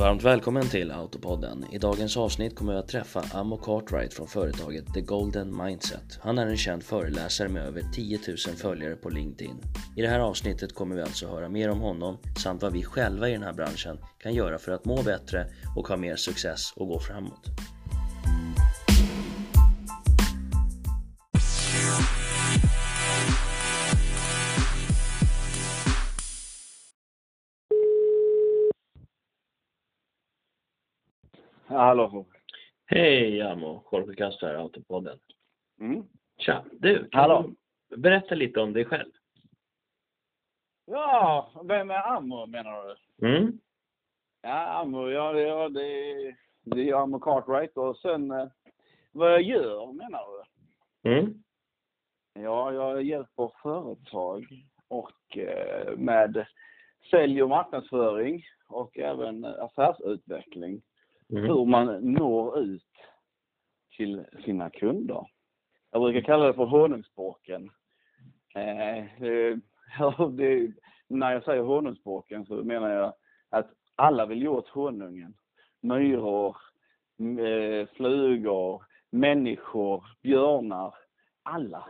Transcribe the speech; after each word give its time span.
Varmt 0.00 0.22
välkommen 0.22 0.68
till 0.68 0.90
Autopodden. 0.90 1.64
I 1.72 1.78
dagens 1.78 2.16
avsnitt 2.16 2.56
kommer 2.56 2.72
vi 2.72 2.78
att 2.78 2.88
träffa 2.88 3.24
Amo 3.32 3.56
Cartwright 3.56 4.14
från 4.14 4.28
företaget 4.28 4.94
The 4.94 5.00
Golden 5.00 5.56
Mindset. 5.64 6.18
Han 6.20 6.38
är 6.38 6.46
en 6.46 6.56
känd 6.56 6.82
föreläsare 6.82 7.48
med 7.48 7.62
över 7.62 7.82
10 7.94 8.18
000 8.28 8.56
följare 8.56 8.96
på 8.96 9.08
LinkedIn. 9.08 9.56
I 9.96 10.02
det 10.02 10.08
här 10.08 10.20
avsnittet 10.20 10.74
kommer 10.74 10.96
vi 10.96 11.02
alltså 11.02 11.28
höra 11.28 11.48
mer 11.48 11.70
om 11.70 11.80
honom 11.80 12.18
samt 12.42 12.62
vad 12.62 12.72
vi 12.72 12.82
själva 12.82 13.28
i 13.28 13.32
den 13.32 13.42
här 13.42 13.52
branschen 13.52 13.98
kan 14.22 14.34
göra 14.34 14.58
för 14.58 14.72
att 14.72 14.84
må 14.84 15.02
bättre 15.02 15.46
och 15.76 15.88
ha 15.88 15.96
mer 15.96 16.16
success 16.16 16.72
och 16.76 16.88
gå 16.88 17.00
framåt. 17.00 17.46
Hallå. 31.80 32.26
Hej 32.86 33.42
Amo, 33.42 33.84
Jorge 33.92 34.14
Castro 34.14 34.46
här, 34.46 34.54
Autopodden. 34.54 35.18
Mm. 35.80 36.04
Tja, 36.38 36.64
du, 36.72 37.08
kan 37.08 37.20
Hallå. 37.20 37.54
du 37.88 37.96
berätta 37.96 38.34
lite 38.34 38.60
om 38.60 38.72
dig 38.72 38.84
själv? 38.84 39.10
Ja, 40.86 41.50
vem 41.64 41.90
är 41.90 42.16
Ammo 42.16 42.46
menar 42.46 42.96
du? 43.18 43.26
Mm? 43.26 43.60
Ja, 44.42 44.80
Ammo, 44.80 45.08
ja, 45.08 45.32
det, 45.32 45.40
ja, 45.40 45.68
det, 45.68 46.36
det 46.64 46.90
är 46.90 46.94
Ammo 46.94 47.18
Cartwright 47.18 47.76
och 47.76 47.96
sen 47.96 48.30
eh, 48.30 48.48
vad 49.12 49.32
jag 49.32 49.42
gör 49.42 49.92
menar 49.92 50.24
du? 51.02 51.10
Mm? 51.10 51.42
Ja, 52.34 52.72
jag 52.72 53.02
hjälper 53.02 53.52
företag 53.62 54.64
och 54.88 55.38
eh, 55.38 55.96
med 55.96 56.46
sälj 57.10 57.42
och 57.42 57.48
marknadsföring 57.48 58.44
och 58.68 58.98
även 58.98 59.44
affärsutveckling. 59.44 60.82
Mm. 61.32 61.44
Hur 61.44 61.64
man 61.64 62.12
når 62.12 62.58
ut 62.58 62.82
till 63.96 64.24
sina 64.44 64.70
kunder. 64.70 65.26
Jag 65.90 66.02
brukar 66.02 66.20
kalla 66.20 66.46
det 66.46 66.54
för 66.54 66.64
honungsspråken. 66.64 67.70
Eh, 68.54 69.22
eh, 69.22 69.56
det, 70.30 70.72
när 71.08 71.32
jag 71.32 71.44
säger 71.44 71.62
honungsspråken 71.62 72.46
så 72.46 72.54
menar 72.54 72.90
jag 72.90 73.12
att 73.50 73.70
alla 73.96 74.26
vill 74.26 74.42
ju 74.42 74.48
åt 74.48 74.68
honungen. 74.68 75.34
Myror, 75.80 76.56
eh, 77.18 77.88
flugor, 77.96 78.84
människor, 79.10 80.04
björnar. 80.22 80.94
Alla. 81.42 81.86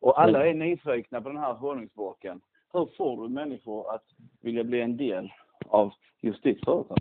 Och 0.00 0.20
alla 0.22 0.46
är 0.46 0.54
nyfikna 0.54 1.20
på 1.20 1.28
den 1.28 1.38
här 1.38 1.54
honungsspråken. 1.54 2.40
Hur 2.72 2.88
får 2.96 3.22
du 3.22 3.34
människor 3.34 3.94
att 3.94 4.04
vilja 4.40 4.64
bli 4.64 4.80
en 4.80 4.96
del 4.96 5.32
av 5.66 5.92
just 6.20 6.42
ditt 6.42 6.64
företag? 6.64 6.98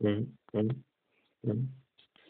Mm. 0.00 0.26
Mm. 0.52 0.82
Mm. 1.46 1.66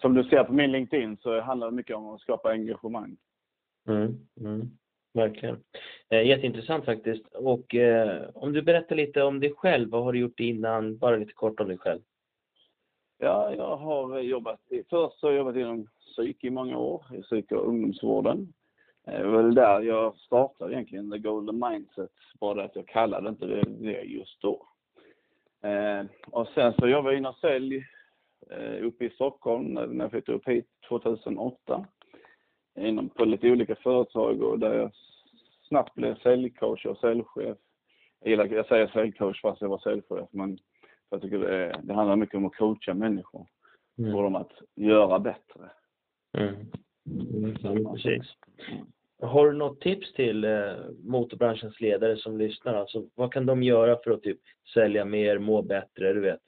Som 0.01 0.15
du 0.15 0.25
ser 0.25 0.45
på 0.45 0.53
min 0.53 0.73
LinkedIn 0.73 1.17
så 1.17 1.41
handlar 1.41 1.71
det 1.71 1.77
mycket 1.77 1.97
om 1.97 2.07
att 2.07 2.21
skapa 2.21 2.51
engagemang. 2.51 3.17
Mm, 3.89 4.17
mm, 4.41 4.71
verkligen. 5.13 5.59
Eh, 6.09 6.23
jätteintressant 6.27 6.85
faktiskt. 6.85 7.27
Och 7.35 7.75
eh, 7.75 8.29
om 8.35 8.53
du 8.53 8.63
berättar 8.63 8.97
lite 8.97 9.23
om 9.23 9.41
dig 9.41 9.53
själv, 9.57 9.91
vad 9.91 10.05
har 10.05 10.13
du 10.13 10.19
gjort 10.19 10.41
innan? 10.41 10.99
Bara 10.99 11.17
lite 11.17 11.33
kort 11.33 11.61
om 11.61 11.69
dig 11.69 11.79
själv. 11.79 12.01
Ja, 13.19 13.55
jag 13.55 13.77
har 13.77 14.19
jobbat, 14.21 14.61
i- 14.73 14.85
först 14.91 15.23
har 15.23 15.31
jag 15.31 15.39
jobbat 15.39 15.57
inom 15.57 15.87
psyk 16.01 16.45
i 16.45 16.51
många 16.51 16.79
år, 16.79 17.05
i 17.15 17.23
psyk 17.23 17.53
och 17.53 17.69
ungdomsvården. 17.69 18.53
Eh, 19.07 19.21
Det 19.21 19.27
var 19.29 19.43
väl 19.43 19.55
där 19.55 19.81
jag 19.81 20.17
startade 20.17 20.73
egentligen, 20.75 21.11
The 21.11 21.19
Golden 21.19 21.59
Mindset, 21.71 22.11
bara 22.41 22.65
att 22.65 22.77
jag 22.77 22.87
kallade 22.89 23.29
inte 23.29 23.47
det 23.47 23.63
det 23.63 24.03
just 24.03 24.41
då. 24.43 24.67
Eh, 25.69 26.05
och 26.31 26.49
sen 26.49 26.73
så 26.79 26.89
jobbade 26.89 27.15
jag 27.15 27.19
inom 27.19 27.35
sälj 27.35 27.85
uppe 28.81 29.05
i 29.05 29.11
Stockholm 29.11 29.65
när 29.75 30.05
jag 30.05 30.11
flyttade 30.11 30.39
upp 30.39 30.49
hit 30.49 30.67
2008. 30.89 31.87
Inom, 32.79 33.09
på 33.09 33.25
lite 33.25 33.51
olika 33.51 33.75
företag 33.75 34.43
och 34.43 34.59
där 34.59 34.75
jag 34.75 34.91
snabbt 35.69 35.95
blev 35.95 36.19
säljcoach 36.19 36.87
och 36.87 36.99
säljchef. 36.99 37.59
Jag 38.21 38.31
gillar 38.31 38.47
jag 38.47 38.67
säger 38.67 38.87
säljcoach 38.87 39.43
fast 39.43 39.61
jag 39.61 39.69
var 39.69 39.79
säljchef 39.79 40.29
men 40.31 40.59
jag 41.11 41.23
tycker 41.23 41.39
det, 41.39 41.81
det 41.83 41.95
handlar 41.95 42.17
mycket 42.17 42.35
om 42.35 42.47
att 42.47 42.57
coacha 42.57 42.95
människor. 42.95 43.47
Få 43.97 44.23
dem 44.23 44.37
att 44.37 44.53
göra 44.75 45.19
bättre. 45.19 45.71
Mm. 46.39 46.55
Mm, 47.07 47.57
mm, 47.65 47.95
precis. 47.95 48.37
Har 49.21 49.47
du 49.47 49.57
något 49.57 49.81
tips 49.81 50.13
till 50.13 50.45
eh, 50.45 50.75
motorbranschens 51.05 51.81
ledare 51.81 52.17
som 52.17 52.39
lyssnar? 52.39 52.75
Alltså, 52.75 53.05
vad 53.15 53.33
kan 53.33 53.47
de 53.47 53.63
göra 53.63 53.99
för 54.05 54.11
att 54.11 54.23
typ 54.23 54.41
sälja 54.75 55.05
mer, 55.05 55.39
må 55.39 55.63
bättre, 55.63 56.13
du 56.13 56.21
vet? 56.21 56.41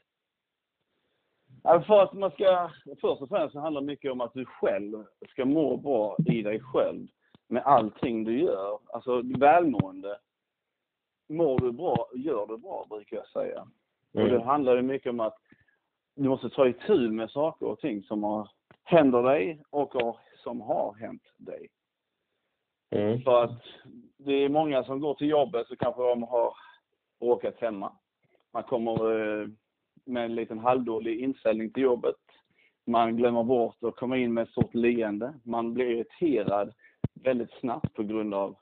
Ja, 1.70 1.80
för 1.82 2.02
att 2.02 2.12
man 2.12 2.30
ska, 2.30 2.70
först 3.00 3.22
och 3.22 3.28
främst 3.28 3.52
så 3.52 3.60
handlar 3.60 3.80
det 3.80 3.86
mycket 3.86 4.12
om 4.12 4.20
att 4.20 4.34
du 4.34 4.44
själv 4.44 5.04
ska 5.28 5.44
må 5.44 5.76
bra 5.76 6.16
i 6.26 6.42
dig 6.42 6.60
själv 6.60 7.06
med 7.48 7.62
allting 7.62 8.24
du 8.24 8.40
gör. 8.40 8.78
Alltså 8.92 9.22
välmående. 9.38 10.18
Mår 11.28 11.58
du 11.58 11.72
bra, 11.72 12.08
gör 12.14 12.46
du 12.46 12.56
bra 12.58 12.86
brukar 12.90 13.16
jag 13.16 13.28
säga. 13.28 13.60
Och 14.14 14.20
det 14.20 14.34
Mm. 14.34 14.46
handlar 14.46 14.76
ju 14.76 14.82
mycket 14.82 15.10
om 15.10 15.20
att 15.20 15.36
du 16.16 16.28
måste 16.28 16.50
ta 16.50 16.68
itu 16.68 17.10
med 17.10 17.30
saker 17.30 17.66
och 17.66 17.80
ting 17.80 18.02
som 18.02 18.24
har, 18.24 18.50
händer 18.84 19.22
dig 19.22 19.62
och 19.70 19.94
som 20.36 20.60
har 20.60 20.94
hänt 20.94 21.22
dig. 21.36 21.68
Mm. 22.90 23.22
För 23.22 23.44
att 23.44 23.62
det 24.16 24.32
är 24.32 24.48
många 24.48 24.84
som 24.84 25.00
går 25.00 25.14
till 25.14 25.28
jobbet 25.28 25.66
så 25.68 25.76
kanske 25.76 26.02
de 26.02 26.22
har 26.22 26.54
råkat 27.20 27.60
hemma. 27.60 27.92
Man 28.52 28.62
kommer 28.62 29.20
eh, 29.42 29.48
med 30.08 30.24
en 30.24 30.34
liten 30.34 30.58
halvdålig 30.58 31.20
inställning 31.20 31.70
till 31.70 31.82
jobbet. 31.82 32.16
Man 32.86 33.16
glömmer 33.16 33.42
bort 33.42 33.82
att 33.82 33.96
komma 33.96 34.16
in 34.16 34.34
med 34.34 34.42
ett 34.42 34.50
stort 34.50 34.74
leende. 34.74 35.34
Man 35.42 35.74
blir 35.74 35.86
irriterad 35.86 36.74
väldigt 37.14 37.50
snabbt 37.60 37.94
på 37.94 38.02
grund 38.02 38.34
av 38.34 38.56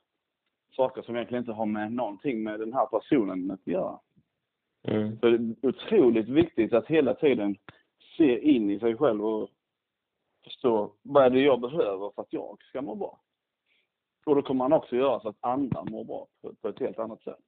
saker 0.77 1.03
som 1.03 1.17
egentligen 1.17 1.43
inte 1.43 1.53
har 1.53 1.67
med 1.67 1.93
någonting 1.93 2.43
med 2.43 2.61
den 2.61 2.73
här 2.73 2.87
personen 2.87 3.51
att 3.51 3.67
göra. 3.67 4.01
Mm. 4.89 5.19
Så 5.21 5.31
det 5.31 5.37
är 5.37 5.69
otroligt 5.69 6.29
viktigt 6.29 6.73
att 6.73 6.87
hela 6.87 7.15
tiden 7.15 7.57
se 8.17 8.39
in 8.39 8.71
i 8.71 8.79
sig 8.81 8.97
själv 8.97 9.25
och 9.25 9.51
förstå 10.45 10.93
vad 11.03 11.25
är 11.25 11.31
det 11.31 11.41
jag 11.41 11.61
behöver 11.61 12.11
för 12.15 12.23
att 12.23 12.33
jag 12.33 12.63
ska 12.63 12.83
må 12.83 12.95
bra. 12.95 13.21
Och 14.27 14.35
då 14.35 14.43
kommer 14.43 14.59
man 14.59 14.73
också 14.73 14.97
göra 14.97 15.21
så 15.21 15.29
att 15.29 15.37
andra 15.41 15.85
mår 15.85 16.05
bra 16.05 16.27
på, 16.43 16.55
på 16.55 16.69
ett 16.69 16.81
helt 16.81 16.99
annat 16.99 17.23
sätt. 17.23 17.45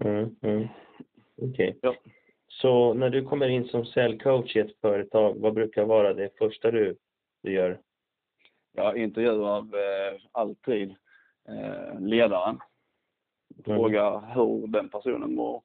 Mm. 0.00 0.36
Mm. 0.42 0.68
Okej. 1.36 1.78
Ja. 1.82 1.94
Så 2.60 2.94
när 2.94 3.10
du 3.10 3.24
kommer 3.24 3.48
in 3.48 3.64
som 3.64 3.84
säljcoach 3.84 4.56
i 4.56 4.58
ett 4.58 4.80
företag, 4.80 5.34
vad 5.38 5.54
brukar 5.54 5.84
vara 5.84 6.14
det 6.14 6.38
första 6.38 6.70
du, 6.70 6.96
du 7.42 7.52
gör? 7.52 7.80
Jag 8.72 8.96
intervjuar 8.96 9.58
eh, 9.58 10.20
alltid 10.32 10.94
eh, 11.48 12.00
ledaren. 12.00 12.58
Frågar 13.64 14.34
hur 14.34 14.66
den 14.66 14.88
personen 14.88 15.34
mår, 15.34 15.62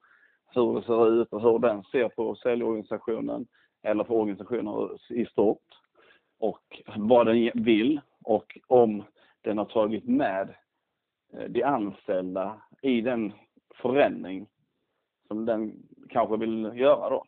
hur 0.55 0.75
det 0.75 0.85
ser 0.85 1.21
ut 1.21 1.33
och 1.33 1.41
hur 1.41 1.59
den 1.59 1.83
ser 1.83 2.09
på 2.09 2.35
säljorganisationen 2.35 3.47
eller 3.83 4.03
på 4.03 4.19
organisationer 4.19 4.97
i 5.09 5.25
stort. 5.25 5.67
Och 6.39 6.81
vad 6.97 7.25
den 7.27 7.51
vill 7.53 8.01
och 8.23 8.57
om 8.67 9.03
den 9.41 9.57
har 9.57 9.65
tagit 9.65 10.05
med 10.07 10.55
eh, 11.33 11.43
de 11.49 11.63
anställda 11.63 12.61
i 12.81 13.01
den 13.01 13.33
förändring 13.81 14.47
som 15.27 15.45
den 15.45 15.73
kanske 16.09 16.37
vill 16.37 16.71
göra 16.75 17.09
då. 17.09 17.25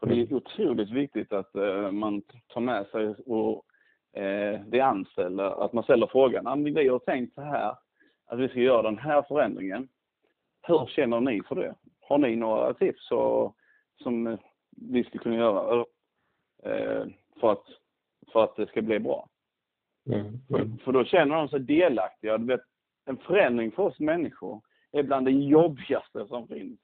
För 0.00 0.06
det 0.06 0.14
är 0.14 0.34
otroligt 0.34 0.90
viktigt 0.90 1.32
att 1.32 1.54
eh, 1.54 1.90
man 1.90 2.22
tar 2.48 2.60
med 2.60 2.86
sig 2.86 3.14
och 3.26 3.64
eh, 4.20 4.60
de 4.60 4.80
anställda, 4.80 5.54
att 5.54 5.72
man 5.72 5.84
ställer 5.84 6.06
frågan, 6.06 6.44
"Ja, 6.44 6.56
men 6.56 6.74
vi 6.74 6.88
har 6.88 6.98
tänkt 6.98 7.34
så 7.34 7.40
här, 7.40 7.74
att 8.26 8.38
vi 8.38 8.48
ska 8.48 8.60
göra 8.60 8.82
den 8.82 8.98
här 8.98 9.22
förändringen. 9.22 9.88
Hur 10.62 10.86
känner 10.86 11.20
ni 11.20 11.42
för 11.42 11.54
det? 11.54 11.74
Har 12.00 12.18
ni 12.18 12.36
några 12.36 12.74
tips 12.74 13.08
så, 13.08 13.54
som 14.02 14.38
vi 14.70 15.04
ska 15.04 15.18
kunna 15.18 15.36
göra 15.36 15.84
eh, 16.62 17.04
för, 17.40 17.52
att, 17.52 17.64
för 18.32 18.44
att 18.44 18.56
det 18.56 18.66
ska 18.66 18.82
bli 18.82 18.98
bra? 18.98 19.28
Mm. 20.06 20.38
För, 20.48 20.84
för 20.84 20.92
då 20.92 21.04
känner 21.04 21.36
de 21.36 21.48
sig 21.48 21.60
delaktiga. 21.60 22.38
Du 22.38 22.46
vet, 22.46 22.60
en 23.04 23.16
förändring 23.16 23.72
för 23.72 23.82
oss 23.82 24.00
människor 24.00 24.60
är 24.92 25.02
bland 25.02 25.26
det 25.26 25.32
jobbigaste 25.32 26.26
som 26.26 26.48
finns. 26.48 26.80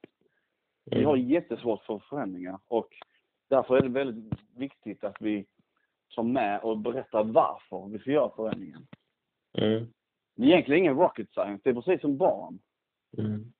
Vi 0.90 1.04
har 1.04 1.16
jättesvårt 1.16 1.82
för 1.82 1.98
förändringar 1.98 2.58
och 2.68 2.88
därför 3.48 3.76
är 3.76 3.82
det 3.82 3.88
väldigt 3.88 4.40
viktigt 4.56 5.04
att 5.04 5.16
vi 5.20 5.46
tar 6.14 6.22
med 6.22 6.60
och 6.60 6.78
berättar 6.78 7.24
varför 7.24 7.88
vi 7.88 7.98
ska 7.98 8.10
göra 8.10 8.30
förändringen. 8.36 8.86
Mm. 9.58 9.86
Det 10.36 10.42
är 10.42 10.46
egentligen 10.46 10.82
ingen 10.82 10.96
rocket 10.96 11.32
science, 11.32 11.60
det 11.64 11.70
är 11.70 11.74
precis 11.74 12.00
som 12.00 12.16
barn. 12.16 12.58
Mm. 13.18 13.52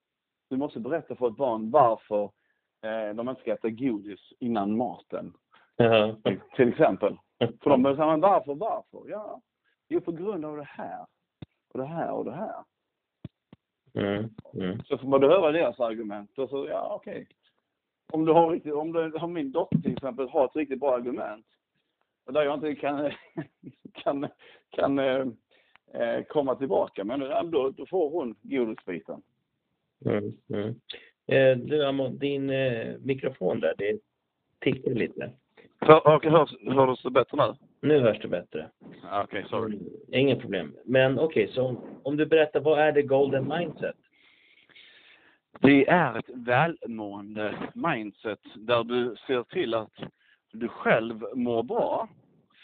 Du 0.50 0.56
måste 0.56 0.80
berätta 0.80 1.16
för 1.16 1.28
ett 1.28 1.36
barn 1.36 1.70
varför 1.70 2.24
eh, 2.82 3.14
de 3.14 3.28
inte 3.28 3.40
ska 3.40 3.52
äta 3.52 3.70
godis 3.70 4.20
innan 4.38 4.76
maten. 4.76 5.32
Ja. 5.76 6.16
Till 6.56 6.68
exempel. 6.68 7.18
För 7.38 7.70
de 7.70 7.82
säga, 7.82 8.06
men 8.06 8.20
varför, 8.20 8.54
varför? 8.54 9.10
Ja, 9.10 9.40
jo 9.88 10.00
på 10.00 10.12
grund 10.12 10.44
av 10.44 10.56
det 10.56 10.68
här. 10.68 11.06
Och 11.68 11.78
det 11.78 11.86
här 11.86 12.12
och 12.12 12.24
det 12.24 12.34
här. 12.34 12.64
Mm. 13.96 14.30
Mm. 14.54 14.82
Så 14.84 14.98
får 14.98 15.08
man 15.08 15.22
höra 15.22 15.52
deras 15.52 15.80
argument 15.80 16.38
och 16.38 16.50
så, 16.50 16.66
ja 16.68 16.94
okej. 16.94 17.26
om 18.12 18.24
du 18.24 18.32
har 18.32 18.50
riktigt, 18.50 18.72
om, 18.72 18.92
du, 18.92 19.12
om 19.12 19.32
min 19.32 19.52
dotter 19.52 19.78
till 19.78 19.92
exempel 19.92 20.28
har 20.28 20.44
ett 20.44 20.56
riktigt 20.56 20.80
bra 20.80 20.94
argument 20.94 21.46
och 22.26 22.32
där 22.32 22.42
jag 22.42 22.54
inte 22.54 22.74
kan, 22.74 23.10
kan, 23.92 24.28
kan 24.70 24.98
eh, 24.98 25.26
eh, 25.94 26.24
komma 26.28 26.54
tillbaka, 26.54 27.04
men 27.04 27.20
då, 27.50 27.70
då 27.70 27.86
får 27.86 28.10
hon 28.10 28.34
godisbiten. 28.42 29.22
Mm, 30.04 30.32
mm. 30.48 30.74
Eh, 31.26 31.58
du 31.58 31.86
Amo, 31.86 32.08
din 32.08 32.50
eh, 32.50 32.96
mikrofon 32.98 33.60
där, 33.60 33.74
det 33.78 33.98
tickar 34.60 34.90
lite. 34.90 35.30
Hör, 35.80 36.30
hörs, 36.30 36.54
hörs 36.74 37.02
det 37.02 37.10
bättre 37.10 37.36
nu? 37.36 37.65
Nu 37.80 38.00
hörs 38.00 38.18
det 38.22 38.28
bättre. 38.28 38.70
Okej, 38.80 39.22
okay, 39.24 39.44
sorry. 39.44 39.76
Mm, 39.76 39.88
inget 40.12 40.40
problem. 40.40 40.76
Men 40.84 41.18
okej, 41.18 41.44
okay, 41.44 41.54
så 41.54 41.62
om, 41.62 42.00
om 42.02 42.16
du 42.16 42.26
berättar, 42.26 42.60
vad 42.60 42.78
är 42.78 42.92
det 42.92 43.02
golden 43.02 43.48
mindset? 43.48 43.96
Det 45.60 45.88
är 45.88 46.18
ett 46.18 46.30
välmående 46.34 47.58
mindset 47.74 48.40
där 48.54 48.84
du 48.84 49.16
ser 49.26 49.42
till 49.42 49.74
att 49.74 49.94
du 50.52 50.68
själv 50.68 51.24
mår 51.34 51.62
bra 51.62 52.08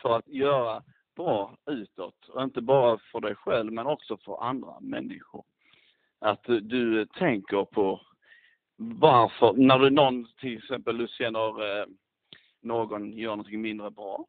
för 0.02 0.16
att 0.16 0.28
göra 0.28 0.82
bra 1.16 1.56
utåt. 1.66 2.28
Och 2.28 2.42
inte 2.42 2.60
bara 2.60 2.98
för 3.12 3.20
dig 3.20 3.34
själv 3.34 3.72
men 3.72 3.86
också 3.86 4.16
för 4.16 4.44
andra 4.44 4.80
människor. 4.80 5.44
Att 6.18 6.44
du 6.44 7.06
tänker 7.06 7.64
på 7.64 8.00
varför, 8.76 9.52
när 9.52 9.78
du 9.78 9.90
någon 9.90 10.26
till 10.40 10.56
exempel 10.56 10.98
du 10.98 11.08
känner 11.08 11.80
eh, 11.80 11.86
någon 12.60 13.12
gör 13.12 13.30
någonting 13.30 13.62
mindre 13.62 13.90
bra. 13.90 14.26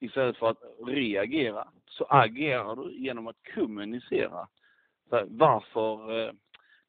Istället 0.00 0.36
för 0.36 0.50
att 0.50 0.62
reagera 0.86 1.68
så 1.86 2.04
agerar 2.04 2.76
du 2.76 2.92
genom 2.92 3.26
att 3.26 3.36
kommunicera. 3.54 4.48
varför 5.26 6.20
eh, 6.20 6.32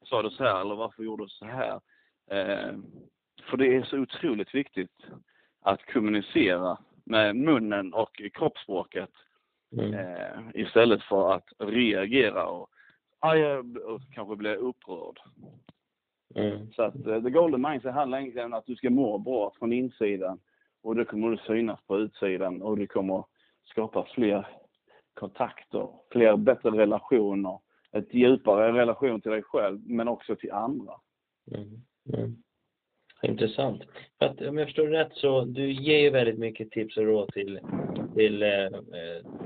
sa 0.04 0.22
du 0.22 0.30
så 0.30 0.44
här 0.44 0.60
eller 0.60 0.74
varför 0.74 1.02
gjorde 1.02 1.24
du 1.24 1.28
så 1.28 1.44
här? 1.44 1.80
Eh, 2.30 2.76
för 3.50 3.56
det 3.56 3.76
är 3.76 3.82
så 3.82 3.98
otroligt 3.98 4.54
viktigt 4.54 5.06
att 5.60 5.92
kommunicera 5.92 6.78
med 7.04 7.36
munnen 7.36 7.94
och 7.94 8.22
kroppsspråket 8.34 9.10
mm. 9.72 9.94
eh, 9.94 10.40
istället 10.54 11.02
för 11.02 11.32
att 11.32 11.52
reagera 11.58 12.46
och, 12.46 12.68
och 13.84 14.00
kanske 14.14 14.36
bli 14.36 14.54
upprörd. 14.54 15.20
Mm. 16.34 16.72
Så 16.72 16.82
att 16.82 17.06
uh, 17.06 17.22
the 17.22 17.30
golden 17.30 17.62
mindset 17.62 17.94
handlar 17.94 18.18
egentligen 18.18 18.46
om 18.46 18.58
att 18.58 18.66
du 18.66 18.76
ska 18.76 18.90
må 18.90 19.18
bra 19.18 19.52
från 19.58 19.72
insidan 19.72 20.38
och 20.82 20.96
då 20.96 21.04
kommer 21.04 21.30
du 21.30 21.36
synas 21.36 21.80
på 21.86 21.98
utsidan 21.98 22.62
och 22.62 22.78
du 22.78 22.86
kommer 22.86 23.24
skapa 23.64 24.06
fler 24.14 24.46
kontakter, 25.14 25.88
fler 26.12 26.36
bättre 26.36 26.70
relationer, 26.70 27.58
ett 27.92 28.14
djupare 28.14 28.72
relation 28.72 29.20
till 29.20 29.30
dig 29.30 29.42
själv 29.42 29.80
men 29.86 30.08
också 30.08 30.36
till 30.36 30.52
andra. 30.52 30.92
Mm. 31.56 31.82
Mm. 32.18 32.36
Intressant. 33.22 33.82
För 34.18 34.26
att, 34.26 34.40
om 34.40 34.58
jag 34.58 34.66
förstår 34.66 34.86
rätt 34.86 35.12
så 35.12 35.44
du 35.44 35.72
ger 35.72 35.98
ju 35.98 36.10
väldigt 36.10 36.38
mycket 36.38 36.70
tips 36.70 36.96
och 36.96 37.04
råd 37.04 37.32
till, 37.32 37.60
till 38.14 38.42
eh, 38.42 38.48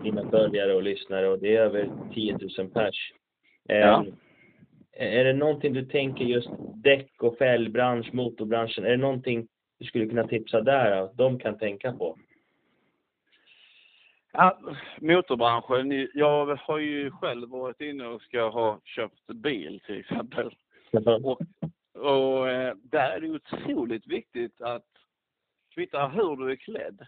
dina 0.03 0.31
följare 0.31 0.75
och 0.75 0.83
lyssnare 0.83 1.29
och 1.29 1.39
det 1.39 1.57
är 1.57 1.61
över 1.61 1.91
10 2.15 2.39
000 2.59 2.71
pers. 2.71 3.13
Eh, 3.69 3.77
ja. 3.77 4.05
Är 4.93 5.25
det 5.25 5.33
någonting 5.33 5.73
du 5.73 5.85
tänker 5.85 6.25
just 6.25 6.51
däck 6.75 7.23
och 7.23 7.39
fällbransch, 7.39 8.15
motorbranschen, 8.15 8.85
är 8.85 8.91
det 8.91 8.97
någonting 8.97 9.49
du 9.85 9.89
skulle 9.89 10.07
kunna 10.07 10.27
tipsa 10.27 10.61
där 10.61 10.91
att 10.91 11.17
de 11.17 11.39
kan 11.39 11.59
tänka 11.59 11.93
på? 11.93 12.19
Ja, 14.33 14.59
motorbranschen, 15.01 16.09
jag 16.15 16.57
har 16.57 16.79
ju 16.79 17.11
själv 17.11 17.49
varit 17.49 17.81
inne 17.81 18.07
och 18.07 18.23
ska 18.23 18.49
ha 18.49 18.81
köpt 18.85 19.27
bil 19.27 19.81
till 19.87 20.01
exempel. 20.01 20.55
Och, 21.23 21.41
och 21.95 22.49
eh, 22.49 22.75
där 22.83 23.11
är 23.11 23.21
det 23.21 23.31
otroligt 23.31 24.07
viktigt 24.07 24.61
att 24.61 24.87
kvittar 25.75 26.09
hur 26.09 26.37
du 26.37 26.53
är 26.53 26.57
klädd 26.57 27.07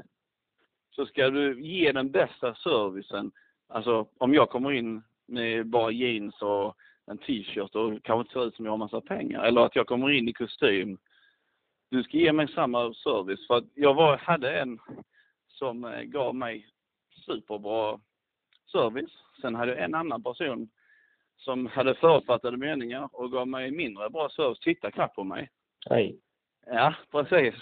så 0.90 1.06
ska 1.06 1.31
du 1.31 1.61
ge 1.61 1.93
den 1.93 2.11
bästa 2.11 2.55
servicen. 2.55 3.32
Alltså 3.69 4.08
om 4.19 4.34
jag 4.34 4.50
kommer 4.50 4.73
in 4.73 5.02
med 5.26 5.67
bara 5.67 5.90
jeans 5.90 6.43
och 6.43 6.76
en 7.06 7.19
t-shirt 7.19 7.75
och 7.75 8.02
kanske 8.02 8.20
inte 8.20 8.32
ser 8.32 8.46
ut 8.46 8.55
som 8.55 8.64
jag 8.64 8.73
har 8.73 8.78
massa 8.78 9.00
pengar. 9.00 9.44
Eller 9.44 9.61
att 9.61 9.76
jag 9.76 9.87
kommer 9.87 10.11
in 10.11 10.28
i 10.28 10.32
kostym. 10.32 10.99
Du 11.91 12.03
ska 12.03 12.17
ge 12.17 12.33
mig 12.33 12.49
samma 12.49 12.94
service. 12.94 13.47
För 13.47 13.56
att 13.56 13.65
jag 13.75 13.94
var, 13.94 14.17
hade 14.17 14.61
en 14.61 14.79
som 15.49 15.85
eh, 15.85 16.03
gav 16.03 16.35
mig 16.35 16.67
superbra 17.27 18.00
service. 18.73 19.12
Sen 19.41 19.55
hade 19.55 19.73
jag 19.73 19.85
en 19.85 19.94
annan 19.94 20.23
person 20.23 20.69
som 21.37 21.67
hade 21.67 21.94
förutfattade 21.94 22.56
meningar 22.56 23.09
och 23.12 23.33
gav 23.33 23.49
mig 23.49 23.71
mindre 23.71 24.11
bra 24.11 24.29
service. 24.29 24.59
Titta 24.61 24.91
knappt 24.91 25.17
på 25.17 25.25
mig. 25.25 25.50
Nej. 25.91 26.21
Ja, 26.67 26.94
precis. 27.11 27.55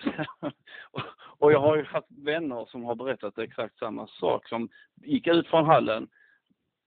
och 1.38 1.52
jag 1.52 1.60
har 1.60 1.76
ju 1.76 1.84
haft 1.84 2.08
vänner 2.10 2.66
som 2.70 2.84
har 2.84 2.94
berättat 2.94 3.38
exakt 3.38 3.78
samma 3.78 4.06
sak. 4.06 4.48
Som 4.48 4.68
gick 5.02 5.26
ut 5.26 5.46
från 5.46 5.66
hallen, 5.66 6.08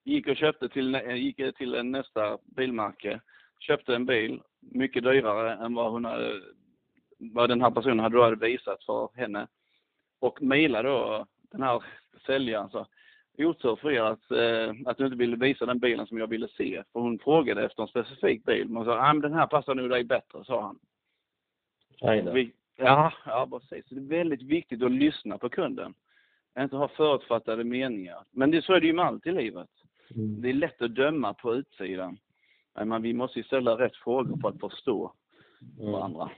gick 0.04 0.28
och 0.28 0.38
köpte 0.38 0.70
till, 0.70 1.02
gick 1.16 1.58
till 1.58 1.84
nästa 1.84 2.38
bilmärke, 2.44 3.22
köpte 3.60 3.96
en 3.96 4.06
bil, 4.06 4.42
mycket 4.60 5.04
dyrare 5.04 5.66
än 5.66 5.74
vad 5.74 5.92
hon 5.92 6.06
hade, 6.06 6.42
vad 7.18 7.50
den 7.50 7.62
här 7.62 7.72
personen 7.72 8.00
hade, 8.00 8.18
då 8.18 8.24
hade 8.24 8.48
visat 8.48 8.84
för 8.84 9.10
henne. 9.16 9.48
Och 10.20 10.42
mejlade 10.42 10.90
då 10.90 11.26
den 11.52 11.62
här 11.62 11.84
säljaren 12.26 12.70
så 12.70 12.86
otur 13.38 13.76
för 13.76 13.92
er 13.92 14.02
att, 14.02 14.32
eh, 14.32 14.76
att 14.86 14.98
du 14.98 15.06
inte 15.06 15.18
ville 15.18 15.36
visa 15.36 15.66
den 15.66 15.80
bilen 15.80 16.08
som 16.08 16.18
jag 16.18 16.28
ville 16.28 16.48
se. 16.48 16.84
För 16.94 17.00
hon 17.00 17.20
frågade 17.20 17.66
efter 17.66 17.84
en 17.84 17.88
specifik 17.88 18.46
bil. 18.46 18.70
Man 18.70 18.86
sa, 18.86 18.98
ah, 18.98 19.14
men 19.14 19.22
den 19.22 19.34
här 19.34 19.48
passar 19.48 19.76
nog 19.76 19.90
dig 19.90 20.04
bättre, 20.04 20.44
sa 20.46 20.62
han. 20.62 20.80
Vi, 22.34 22.52
ja, 22.76 23.14
ja, 23.26 23.48
precis. 23.52 23.86
Det 23.90 23.96
är 23.96 24.20
väldigt 24.20 24.42
viktigt 24.42 24.84
att 24.84 24.92
lyssna 24.92 25.38
på 25.38 25.50
kunden. 25.50 25.94
Inte 26.60 26.76
ha 26.76 26.88
förutfattade 26.88 27.64
meningar. 27.64 28.24
Men 28.32 28.52
det, 28.52 28.62
så 28.62 28.74
är 28.74 28.80
det 28.80 28.88
ju 28.88 28.94
med 28.94 29.06
allt 29.06 29.28
i 29.28 29.32
livet. 29.32 29.70
Mm. 30.16 30.42
Det 30.42 30.50
är 30.50 30.54
lätt 30.54 30.82
att 30.82 30.96
döma 30.96 31.34
på 31.34 31.56
utsidan. 31.56 32.18
Men 32.86 33.02
vi 33.02 33.14
måste 33.14 33.40
ju 33.40 33.44
ställa 33.44 33.78
rätt 33.78 33.96
frågor 33.96 34.38
för 34.42 34.50
att 34.50 34.60
förstå. 34.60 35.14
Varandra. 35.80 36.32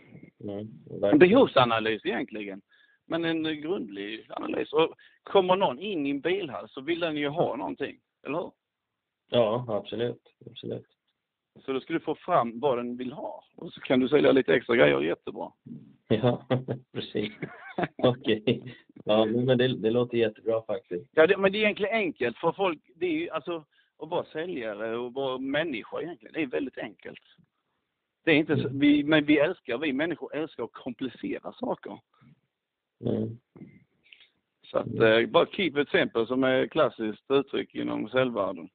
Mm. 0.43 0.67
En 1.03 1.19
behovsanalys 1.19 2.05
egentligen. 2.05 2.61
Men 3.07 3.25
en 3.25 3.43
grundlig 3.43 4.25
analys. 4.29 4.73
Och 4.73 4.95
kommer 5.23 5.55
någon 5.55 5.79
in 5.79 6.07
i 6.07 6.09
en 6.09 6.21
bilhall 6.21 6.69
så 6.69 6.81
vill 6.81 6.99
den 6.99 7.17
ju 7.17 7.27
ha 7.27 7.55
någonting, 7.55 7.99
eller 8.25 8.37
hur? 8.37 8.51
Ja, 9.29 9.65
absolut. 9.67 10.21
absolut. 10.51 10.85
Så 11.65 11.73
då 11.73 11.79
ska 11.79 11.93
du 11.93 11.99
få 11.99 12.15
fram 12.15 12.59
vad 12.59 12.77
den 12.77 12.97
vill 12.97 13.11
ha. 13.11 13.43
Och 13.55 13.73
så 13.73 13.81
kan 13.81 13.99
du 13.99 14.09
sälja 14.09 14.31
lite 14.31 14.53
extra 14.53 14.75
grejer 14.75 15.01
jättebra. 15.01 15.51
Ja, 16.07 16.47
precis. 16.93 17.33
Okej. 17.97 18.41
Okay. 18.41 18.73
Ja, 19.05 19.25
men 19.25 19.57
det, 19.57 19.67
det 19.67 19.91
låter 19.91 20.17
jättebra 20.17 20.61
faktiskt. 20.61 21.09
Ja, 21.11 21.27
det, 21.27 21.37
men 21.37 21.51
det 21.51 21.57
är 21.57 21.63
egentligen 21.63 21.95
enkelt 21.95 22.37
för 22.37 22.51
folk. 22.51 22.79
Det 22.95 23.05
är 23.05 23.11
ju 23.11 23.29
alltså 23.29 23.65
att 23.97 24.09
vara 24.09 24.25
säljare 24.25 24.97
och 24.97 25.13
vara 25.13 25.37
människa 25.37 26.01
egentligen. 26.01 26.33
Det 26.33 26.41
är 26.41 26.47
väldigt 26.47 26.77
enkelt. 26.77 27.23
Det 28.23 28.31
är 28.31 28.35
inte 28.35 28.57
så, 28.57 28.69
vi, 28.71 29.03
men 29.03 29.25
vi 29.25 29.39
älskar, 29.39 29.77
vi 29.77 29.93
människor 29.93 30.35
älskar 30.35 30.63
att 30.63 30.73
komplicera 30.73 31.53
saker. 31.53 31.99
Mm. 33.05 33.39
Så 34.71 34.77
att, 34.77 34.87
mm. 34.87 35.23
eh, 35.23 35.29
bara 35.29 35.45
keep 35.45 35.81
it 35.81 35.89
simple 35.89 36.25
som 36.25 36.43
är 36.43 36.67
klassiskt 36.67 37.31
uttryck 37.31 37.75
inom 37.75 38.09
säljvärlden. 38.09 38.69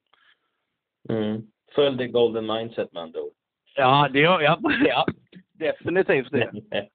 Mm. 1.09 1.47
Följ 1.75 1.97
det 1.97 2.07
golden 2.07 2.45
mindset 2.45 2.93
man 2.93 3.11
då. 3.11 3.31
Ja, 3.75 4.09
det 4.13 4.19
gör 4.19 4.41
jag. 4.41 4.59
Ja, 4.87 5.05
definitivt 5.53 6.31
det. 6.31 6.51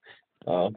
ja. 0.44 0.72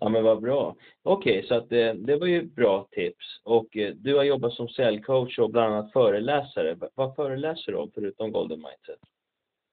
ja, 0.00 0.08
men 0.08 0.24
vad 0.24 0.42
bra. 0.42 0.76
Okej, 1.02 1.38
okay, 1.38 1.48
så 1.48 1.54
att 1.54 1.68
det, 1.68 1.92
det 1.92 2.16
var 2.16 2.26
ju 2.26 2.42
bra 2.42 2.88
tips. 2.90 3.40
Och 3.44 3.76
eh, 3.76 3.94
du 3.94 4.16
har 4.16 4.24
jobbat 4.24 4.52
som 4.52 4.68
säljcoach 4.68 5.38
och 5.38 5.50
bland 5.50 5.74
annat 5.74 5.92
föreläsare. 5.92 6.76
Vad 6.94 7.14
föreläser 7.16 7.72
du 7.72 7.78
om 7.78 7.90
förutom 7.94 8.32
golden 8.32 8.58
mindset? 8.58 9.00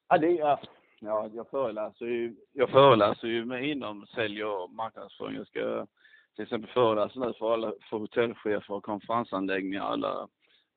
Ja, 0.09 0.17
det 0.17 0.39
är, 0.39 0.59
ja, 1.05 1.29
jag 1.33 1.49
föreläser 1.49 2.05
ju, 2.05 2.35
jag 2.53 2.69
föreläser 2.69 3.27
ju 3.27 3.45
med 3.45 3.69
inom 3.69 4.05
sälj 4.07 4.43
och 4.43 4.71
marknadsföring. 4.71 5.35
Jag 5.35 5.47
ska 5.47 5.87
till 6.35 6.43
exempel 6.43 6.69
föreläsa 6.69 7.19
nu 7.19 7.33
för 7.33 7.53
alla, 7.53 7.73
för 7.89 7.97
hotellchefer 7.97 8.71
och 8.71 8.83
konferensanläggningar, 8.83 9.83
alla 9.83 10.27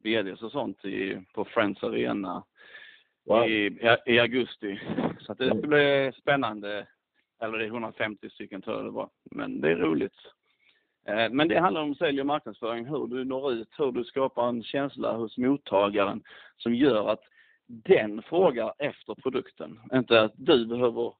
VDs 0.03 0.43
och 0.43 0.53
sånt 0.53 0.85
i, 0.85 1.23
på 1.35 1.45
Friends 1.45 1.83
Arena 1.83 2.45
wow. 3.27 3.49
i, 3.49 3.79
i 4.07 4.19
augusti. 4.19 4.81
Så 5.21 5.33
att 5.33 5.39
det 5.39 5.47
ska 5.47 5.69
bli 5.69 6.13
spännande. 6.21 6.87
Eller 7.43 7.59
det 7.59 7.65
är 7.65 7.69
150 7.69 8.31
stycken 8.31 8.63
tror 8.63 8.77
jag 8.77 8.85
det 8.85 8.91
var. 8.91 9.09
Men 9.31 9.61
det 9.61 9.71
är 9.71 9.77
roligt. 9.77 10.17
Eh, 11.07 11.31
men 11.31 11.49
det 11.49 11.61
handlar 11.61 11.83
om 11.83 11.95
sälj 11.95 12.21
och 12.21 12.27
marknadsföring, 12.27 12.87
hur 12.87 13.07
du 13.07 13.25
når 13.25 13.53
ut, 13.53 13.69
hur 13.79 13.93
du 13.93 14.05
skapar 14.05 14.49
en 14.49 14.63
känsla 14.63 15.17
hos 15.17 15.39
mottagaren 15.39 16.23
som 16.57 16.75
gör 16.75 17.09
att 17.09 17.23
den 17.69 18.23
frågar 18.23 18.73
efter 18.79 19.15
produkten. 19.15 19.81
Inte 19.93 20.21
att 20.21 20.33
du 20.37 20.67
behöver 20.67 21.15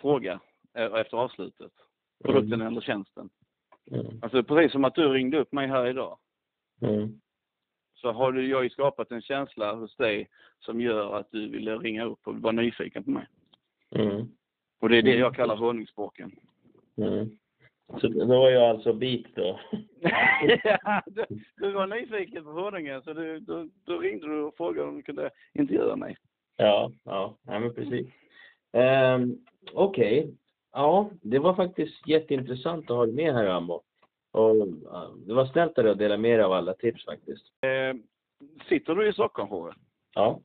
fråga 0.00 0.40
eh, 0.74 0.94
efter 0.94 1.16
avslutet. 1.16 1.72
Produkten 2.24 2.60
mm. 2.60 2.66
eller 2.66 2.80
tjänsten. 2.80 3.30
Mm. 3.90 4.18
Alltså 4.22 4.42
precis 4.42 4.72
som 4.72 4.84
att 4.84 4.94
du 4.94 5.08
ringde 5.08 5.38
upp 5.38 5.52
mig 5.52 5.68
här 5.68 5.86
idag. 5.86 6.18
Mm 6.82 7.20
så 8.00 8.12
har 8.12 8.32
jag 8.32 8.64
ju 8.64 8.70
skapat 8.70 9.10
en 9.10 9.22
känsla 9.22 9.74
hos 9.74 9.96
dig 9.96 10.28
som 10.58 10.80
gör 10.80 11.16
att 11.16 11.30
du 11.30 11.48
ville 11.48 11.78
ringa 11.78 12.04
upp 12.04 12.26
och 12.26 12.36
vara 12.36 12.52
nyfiken 12.52 13.04
på 13.04 13.10
mig. 13.10 13.26
Mm. 13.90 14.28
Och 14.80 14.88
det 14.88 14.98
är 14.98 15.02
det 15.02 15.16
jag 15.16 15.34
kallar 15.34 15.56
honungsbocken. 15.56 16.32
Mm. 16.96 17.38
Så 17.98 18.08
det 18.08 18.24
var 18.24 18.50
jag 18.50 18.70
alltså 18.70 18.92
bit 18.92 19.36
då? 19.36 19.60
ja, 20.64 21.02
du, 21.06 21.24
du, 21.56 21.70
var 21.72 21.86
nyfiken 21.86 22.44
på 22.44 22.50
honungen 22.50 23.02
så 23.02 23.12
du, 23.12 23.40
då, 23.40 23.68
då, 23.84 23.98
ringde 23.98 24.26
du 24.26 24.42
och 24.42 24.56
frågade 24.56 24.88
om 24.88 24.96
du 24.96 25.02
kunde 25.02 25.30
intervjua 25.52 25.96
mig. 25.96 26.16
Ja, 26.56 26.92
ja, 27.04 27.38
ja 27.46 27.58
men 27.58 27.74
precis. 27.74 28.06
Um, 28.72 29.44
Okej, 29.72 30.20
okay. 30.20 30.34
ja, 30.72 31.10
det 31.22 31.38
var 31.38 31.54
faktiskt 31.54 32.08
jätteintressant 32.08 32.90
att 32.90 32.96
ha 32.96 33.06
dig 33.06 33.14
med 33.14 33.34
här 33.34 33.46
Ambo. 33.46 33.82
Och 34.32 34.56
uh, 34.56 35.14
det 35.26 35.34
var 35.34 35.46
snällt 35.46 35.78
av 35.78 35.84
dig 35.84 35.92
att 35.92 35.98
dela 35.98 36.16
med 36.16 36.38
dig 36.38 36.44
av 36.44 36.52
alla 36.52 36.74
tips 36.74 37.04
faktiskt. 37.04 37.44
Eh, 37.60 37.96
sitter 38.68 38.94
du 38.94 39.08
i 39.08 39.12
Stockholm, 39.12 39.48
Håre? 39.48 39.74
Ja. 40.14 40.40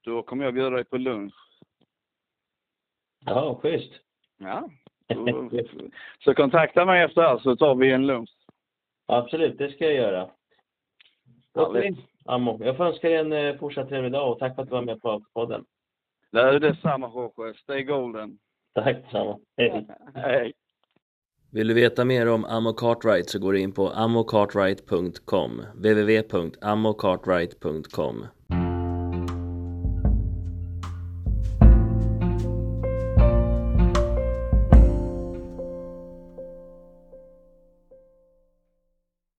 Då 0.00 0.22
kommer 0.22 0.44
jag 0.44 0.54
bjuda 0.54 0.70
dig 0.70 0.84
på 0.84 0.98
lunch. 0.98 1.34
Ja, 3.24 3.58
schysst. 3.62 3.92
Ja. 4.38 4.70
Så, 6.24 6.34
kontakta 6.34 6.84
mig 6.84 7.02
efter 7.02 7.22
här 7.22 7.38
så 7.38 7.56
tar 7.56 7.74
vi 7.74 7.92
en 7.92 8.06
lunch. 8.06 8.30
Absolut, 9.06 9.58
det 9.58 9.70
ska 9.70 9.84
jag 9.84 9.94
göra. 9.94 10.30
Okej. 11.54 11.96
Ammo. 12.24 12.64
Jag 12.64 12.76
får 12.76 12.84
önska 12.84 13.08
dig 13.08 13.16
en 13.16 13.32
eh, 13.32 13.56
fortsatt 13.56 13.88
trevlig 13.88 14.12
dag 14.12 14.32
och 14.32 14.38
tack 14.38 14.54
för 14.54 14.62
att 14.62 14.68
du 14.68 14.74
var 14.74 14.82
med 14.82 15.02
på 15.02 15.22
podden. 15.34 15.64
Det 16.32 16.40
är 16.40 16.60
detsamma 16.60 17.10
Jorge. 17.14 17.54
Stay 17.54 17.82
golden. 17.82 18.38
Tack 18.74 18.96
detsamma. 18.96 19.38
Hej. 19.56 19.86
Hej. 20.14 20.52
Vill 21.52 21.68
du 21.68 21.74
veta 21.74 22.04
mer 22.04 22.28
om 22.28 22.44
Ammo 22.44 22.72
Cartwright 22.72 23.30
så 23.30 23.38
går 23.38 23.52
du 23.52 23.60
in 23.60 23.72
på 23.72 23.88
ammocartwright.com 23.88 25.62
www.ammocartwright.com 25.74 28.26